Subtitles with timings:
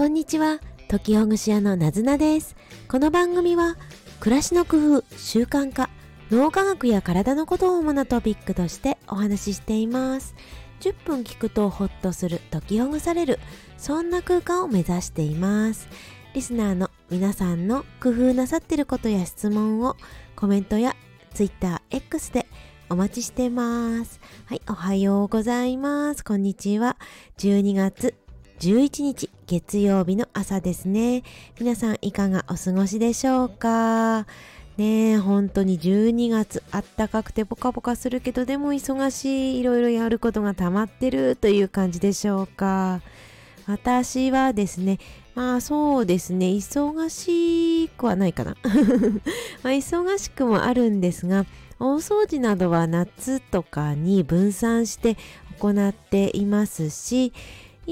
[0.00, 0.60] こんにちは。
[0.88, 2.56] 時ほぐし屋のなずなです。
[2.88, 3.76] この番組は
[4.18, 5.90] 暮らしの工夫習慣化
[6.30, 10.34] 脳科学や体のことを主なトピックとしてお話ししています。
[10.80, 13.38] 10分聞くとホッとする解きほぐされる
[13.76, 15.86] そんな空間を目指しています。
[16.32, 19.98] リスナーの皆さんの工夫なさってることや質問を
[20.34, 20.96] コメントや
[21.34, 22.46] TwitterX で
[22.88, 24.18] お待ちしてます。
[24.46, 26.24] はいおはようございます。
[26.24, 26.96] こんにちは。
[27.36, 28.14] 12月
[28.60, 29.39] 11日。
[29.50, 31.24] 月曜日の朝ですね。
[31.58, 34.24] 皆さんいかがお過ごしでしょうか？
[34.76, 43.00] ねえ本当に12月あったかくてポカポカするけどでも忙しいいろいろやることが溜まってるという感じでしょうか？
[43.66, 45.00] 私はですね
[45.34, 48.56] まあそうですね忙しくはないかな。
[49.64, 51.44] ま忙しくもあるんですが
[51.80, 55.16] 大掃除などは夏とかに分散して
[55.58, 57.32] 行っていますし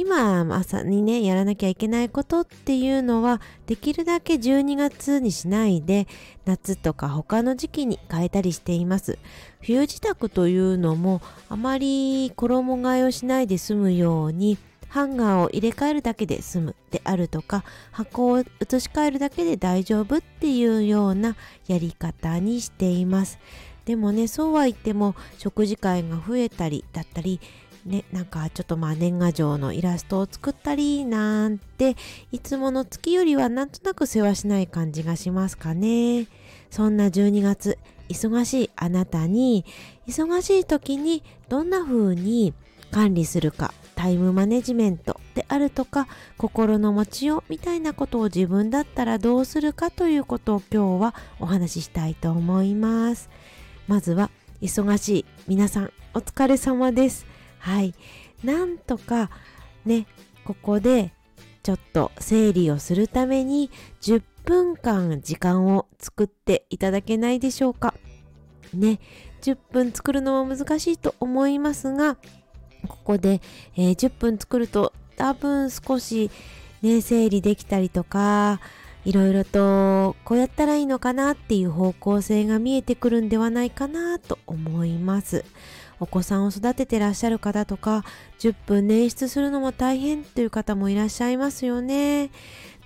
[0.00, 6.06] 今朝にねやらなきゃいけないことっていうのはできるだけ12月にしないで
[6.44, 9.18] 夏とか他の時期に変えたりしています。
[9.60, 18.46] 冬支度というのもあまり衣替えをしないで済むようにハンガーを入れ替えるだけで済むであるとか箱を移し
[18.94, 21.34] 替えるだけで大丈夫っていうような
[21.66, 23.40] やり方にしています。
[23.84, 27.40] でもねそうは言っても食事会が増えたりだったり
[27.84, 31.96] ね、なんかちょっとまあ年賀状のイラストを作ったりなんて
[32.32, 36.26] いつもの月よりはなんとなく世話しない感じがしますかね。
[36.70, 39.64] そんな12月忙しいあなたに
[40.06, 42.52] 忙しい時にどんな風に
[42.90, 53.28] 管理するかタイムマネジメントであるとか心の持ちようみたいなことを自分だったらどうするかということを今日はお話ししたいと思います。
[53.86, 54.30] まずは
[54.62, 57.37] 忙しい皆さんお疲れ様です。
[57.58, 57.94] はい
[58.44, 59.30] なんとか
[59.84, 60.06] ね
[60.44, 61.12] ここで
[61.62, 63.70] ちょっと整理をするために
[64.00, 67.94] 10分間時間を作っていただけないでしょうか
[68.72, 69.00] ね
[69.42, 72.16] 10分作るのは難しいと思いますが
[72.86, 73.40] ここで、
[73.76, 76.30] えー、10分作ると多分少し
[76.80, 78.60] ね整理できたりとか
[79.04, 85.44] いろいろとこうやったらいいのかなっていう方向性が見えてくるんではないかなと思います。
[86.00, 88.04] お子さんを育ててらっしゃる方とか
[88.38, 92.30] 10分捻出するのも大変という方もいらっしゃいますよね。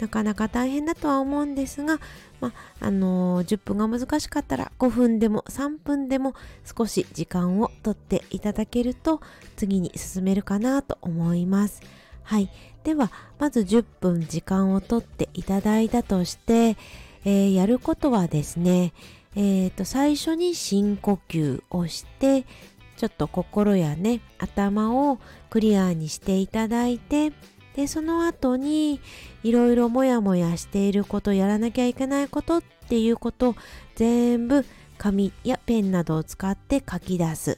[0.00, 2.00] なかなか大変だとは思うんですが、
[2.40, 6.34] まあのー、10分が難しかったら5分でも3分でも
[6.64, 9.20] 少し時間をとっていただけると
[9.56, 11.82] 次に進めるかなと思います。
[12.22, 12.50] はい。
[12.84, 16.78] ではまず10分時間をとっていただいたとして、
[17.24, 18.94] えー、やることはですね
[19.36, 22.46] えーと最初に深呼吸をして
[23.00, 25.18] ちょっと心やね頭を
[25.48, 27.32] クリアにしていただいて
[27.74, 29.00] でその後に
[29.42, 33.56] いろいろモヤモヤしていることやらなきゃいけないことっていうこと
[33.94, 34.66] 全部
[34.98, 37.56] 紙やペンなどを使って書き出す。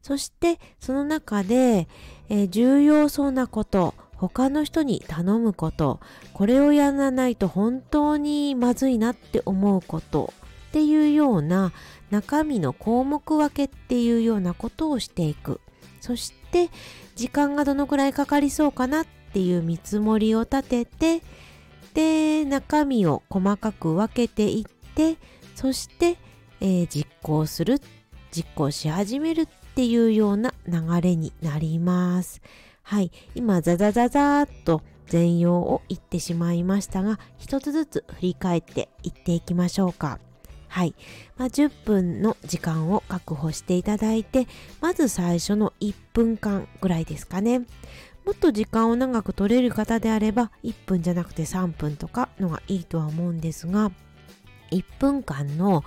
[0.00, 1.88] そしてその中で、
[2.28, 5.98] えー、重要そうなこと他の人に頼むこと
[6.34, 10.32] これをやらないと本当にまずいなって思うこと。
[10.74, 11.72] っていうような
[12.10, 15.60] 中身の項目分けっていうようなことをしていく。
[16.00, 16.68] そして
[17.14, 21.22] 時間がどのくらいかかりそうかなっていう見積もりを立てて
[21.94, 25.16] で中身を細かく分けていって
[25.54, 26.16] そして、
[26.60, 27.80] えー、実行する
[28.32, 29.46] 実行し始めるっ
[29.76, 32.42] ていうような流れになります。
[32.82, 33.12] はい。
[33.36, 40.18] 今ザザザザーっと全容を言ってしまいましたが一つずつ振り返っていっていきましょうか。
[40.74, 40.94] はい。
[41.36, 44.48] まあ、10分の時間を確保していただいて、
[44.80, 47.60] まず最初の1分間ぐらいですかね。
[48.24, 53.92] もっと時間を長く取れる方であれば、1分じゃなくて3分とかのがいいとは思うんですが、
[54.72, 55.84] 1分間の、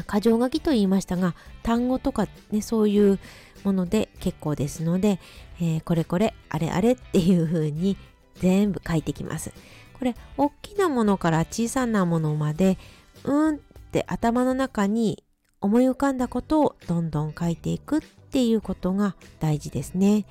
[0.01, 3.19] 箇条書きと言いましたが単語とかねそういう
[3.63, 5.19] もので結構ですので、
[5.62, 7.98] えー、これこれあれあれっていう風に
[8.36, 9.54] 全部書いてきます。
[9.94, 12.78] これ大きなものから小さなものまで
[13.24, 13.60] うんっ
[13.92, 15.24] て頭の中に
[15.62, 20.25] 思い浮かんだことをどんどん書いていくっていうことが大事ですね。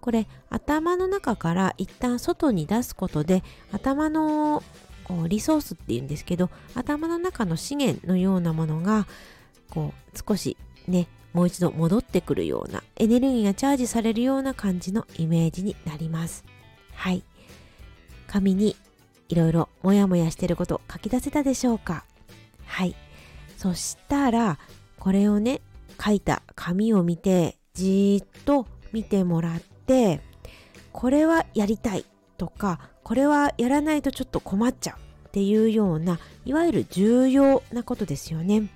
[0.00, 3.42] これ頭の中から一旦外に出すことで
[3.72, 4.62] 頭の
[5.28, 9.06] リソースっていうんですけど頭の中の資源のようなものが
[9.68, 10.56] こう少し
[10.88, 16.44] ねもう一度戻ってくるようなエネルギーがチャージされるような感じのイメージになります。
[16.94, 17.22] はい。
[18.26, 18.76] 紙に
[19.28, 22.04] いろいろモヤモヤしてること書き出せたでしょうか？
[22.66, 22.96] はい。
[23.56, 24.58] そしたら
[24.98, 25.60] これをね
[26.04, 30.20] 書いた紙を見てじーっと見てもらって
[30.92, 32.04] これはやりたい。
[32.40, 38.70] とかこれはやらないとちょっと困っちゃうっていうようないわゆる重要なことですよね。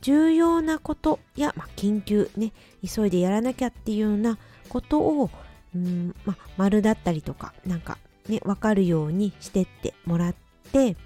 [0.00, 2.52] 重要なことや、まあ、緊急ね
[2.86, 5.28] 急いでやらなきゃっていうようなことを
[5.74, 7.96] うんまあ、丸だったりとかなんか
[8.28, 10.34] ね分かるようにしてってもらっ
[10.72, 10.96] て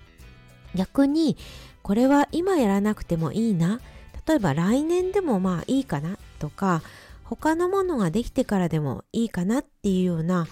[0.74, 1.36] 逆に
[1.82, 3.80] これは今やらなくてもいいな
[4.26, 6.80] 例えば来年でもまあいいかなとか
[7.24, 10.46] 他のものができてからでもいいかなっていうような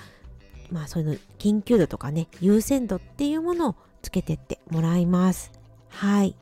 [0.72, 5.52] まあそういうの緊急度とかね優先度っていうものをつけてってもらいます。
[5.88, 6.34] はい。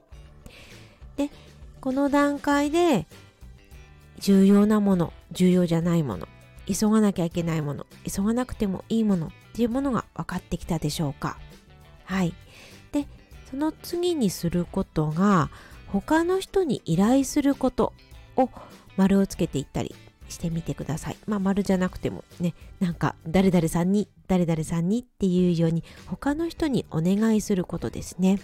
[1.17, 1.31] で
[1.81, 3.06] この段階で
[4.19, 6.29] 重要なもの重要じゃないもの
[6.67, 11.38] 急がなきゃいけないもの急がなくてもいいものっていうものが分かってきたでしょうか。
[12.05, 12.33] はい。
[12.93, 13.06] で
[13.50, 15.50] その次にすることが
[15.88, 17.93] 他の人に依頼すること
[18.37, 18.49] を
[18.97, 19.94] 丸をつけていったり
[20.31, 21.17] してみてください。
[21.27, 28.38] まあ丸じゃなくてもね、なんか誰々さんに、誰々さんにっていうように他の人にお願いすることですね。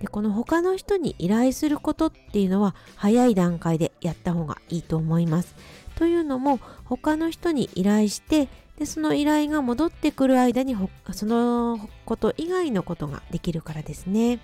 [0.00, 5.54] でこの他の人に依頼することっていうのは早い段階でやった方がいいと思います。
[5.96, 10.74] というのも他の人に依頼してでその依頼が戻ってくる間に
[11.12, 14.40] そのこと以外のことができるからですね。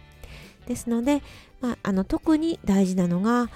[0.67, 1.23] ですので、
[1.61, 3.49] まあ、あの特に大事なのが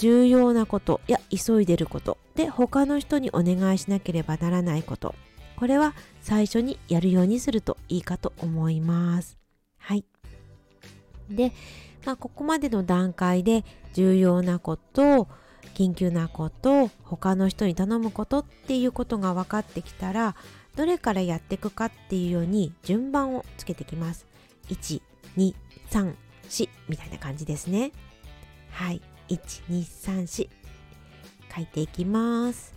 [0.00, 5.14] 重要なことや急いでることで他の人にお願いしなければならないこと。
[5.56, 9.36] これは最初にやるようにするといいかと思います。
[9.76, 10.06] はい。
[11.28, 11.52] で、
[12.06, 13.62] まあ、ここまでの段階で
[13.92, 15.28] 重要なこと
[15.74, 20.34] 緊急なこと他の人に頼むことっていうことが分かってきたら
[20.76, 24.26] どれからやっていくかっていうように順番をつけてきます。
[24.68, 26.14] 123
[26.48, 27.92] 4みたいな感じですね。
[28.70, 29.02] はい。
[29.30, 30.48] 1234
[31.54, 32.74] 書いていきます。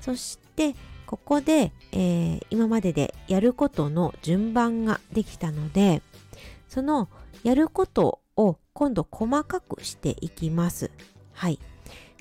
[0.00, 0.74] そして
[1.06, 6.02] ここで、えー、今まででやることの順番ができたので
[6.68, 7.08] その
[7.42, 10.90] やることを今度細かくしていきます。
[11.32, 11.58] はい。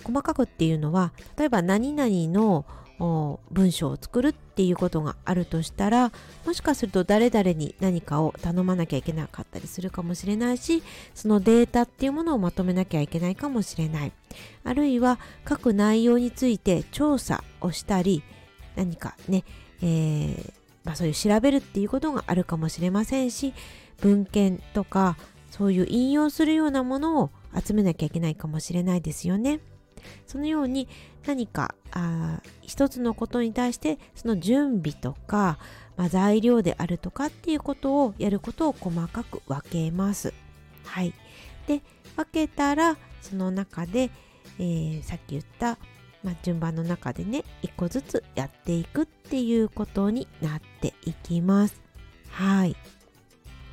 [0.03, 2.65] 細かくっていうのは例えば何々の
[2.99, 6.11] 文章を作るっていうことがあるとしたら
[6.45, 10.83] もしかすると誰々に何かを頼まなきゃいけなかったりするかもしれないし
[11.15, 14.11] そのデータっていうものをまとめなきゃいけないかもしれない
[14.65, 18.21] あるいは書く内容について調査をしたり
[18.75, 19.45] 何かね、
[19.81, 20.53] えー、
[20.83, 23.53] まあ、そういう調べるっていうことがあるかもしれませんし
[24.01, 25.17] 文献とか
[25.51, 27.31] そういう引用するようなものを
[27.65, 29.59] 集めなきゃいけないかもしれないですよね。
[30.27, 30.87] そのように
[31.25, 35.57] 何かあ一つのことに対してその準備とか、
[35.97, 40.33] まあ、材料であるとかっていうことをやることを細かく分けます。
[40.85, 41.13] はい、
[41.67, 41.81] で
[42.15, 44.09] 分けたらその中で、
[44.57, 45.77] えー、さっき言った、
[46.23, 51.81] まあ、順番の中でね一個ずつやっていくっていうことになっていきます。
[52.29, 52.75] はい。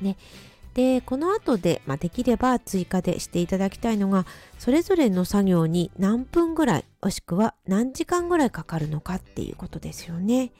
[0.01, 0.15] ね、
[0.77, 4.27] でこの後で、まあ、できれば追加でしていただきたいのが
[4.59, 10.51] それぞれの作業に何分ぐらいもしくは何時間ぐらいかかるのかっていうことですよね。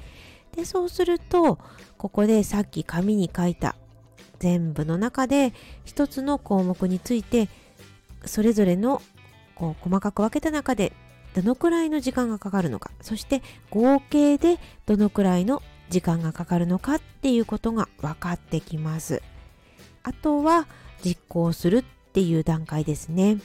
[0.56, 1.60] でそうすると
[2.00, 3.76] ここでさっき紙に書いた
[4.40, 5.54] 全部の中で
[5.86, 7.48] 一つの項目について
[8.26, 9.04] それぞれの
[9.54, 10.94] こう細かく分けた中で
[11.36, 14.58] どのくらいの時間がかかるのかそして合計で
[14.88, 19.22] どのくらいの時間がかかるのかっていうことが分かってきます
[20.08, 20.68] あとは
[21.04, 21.84] 実行するっ
[22.14, 23.40] ていう段階ですね。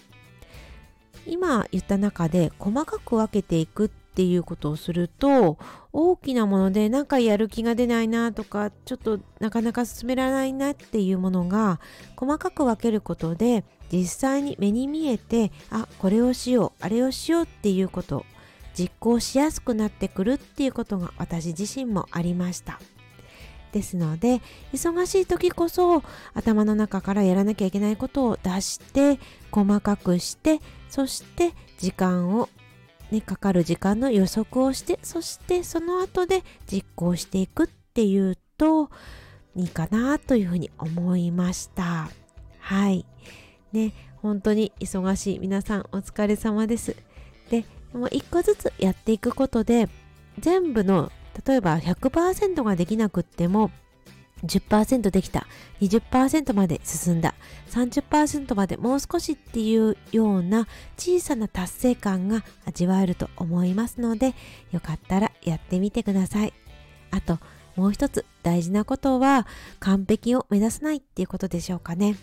[1.26, 5.58] 今言った中で細かく分けていくっていうことをすると
[5.92, 11.80] 大きなものでなんかやる気が出ないなとかちょっとなかなか進められないなっていうものが
[12.16, 18.24] 細かく分けることで実際に目に見えてあこれをしようあれをしようっていうこと
[18.74, 22.80] 実行しやすくなってくるっていうことが私自身もありました。
[23.72, 24.40] ですので
[24.72, 26.02] 忙しい時こそ
[26.34, 29.18] 頭の中からやらなきゃいけないことを出して
[29.50, 32.48] 細かくしてそして時間を
[33.10, 38.88] ね、かかる時間の予測をしてそしてその後で実行していくっていうと
[39.54, 42.08] いいかなというふうに思いました。
[42.58, 43.04] はい。
[43.72, 45.38] ね本当に忙しい。
[45.40, 46.96] 皆さんお疲れ様です。
[47.50, 49.90] でもう一個ずつやっていくことで
[50.38, 51.12] 全部の
[51.46, 53.70] 例えば100%ができなくっても
[54.44, 55.46] 10%できた。
[55.80, 57.34] 20%まで進んだ。
[57.70, 64.34] 30%までもう少しっていうような小さな達成感が味わえると思いますので
[64.72, 66.52] よかったらやってみてください。
[67.10, 67.38] あと
[67.76, 69.46] もう一つ大事なことは
[69.78, 72.16] 完璧を目指さないっていうことでしょうかね。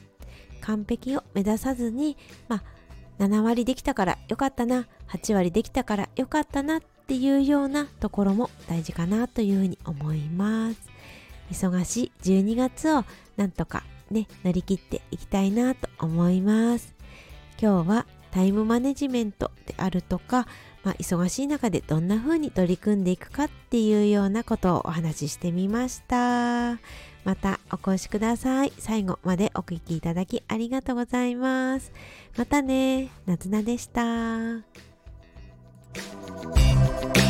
[0.62, 2.18] 完璧を目指さずに
[2.50, 2.64] まあ
[3.20, 10.80] 7割できたからよかったな8割できたからよかったなっていうようなところも大事かなというふうに思います。
[11.52, 13.04] 忙しい12月を
[13.36, 16.94] なんとかね乗り切っていきたいなと思います。
[17.60, 20.46] 今日はタイムマネジメントであるとか、
[20.84, 26.74] まあ、忙しい中でどんな風に取り組んでいくかっていうようなことをお話ししてみました。
[27.24, 28.74] またお越しください。
[28.78, 31.92] 最後までお聴きいただきありがとうございます。
[32.38, 33.10] またね。
[33.26, 34.89] 夏菜でした。
[35.94, 37.29] thank you